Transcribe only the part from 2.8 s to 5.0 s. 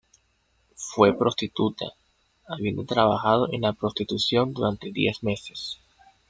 trabajado en la prostitución durante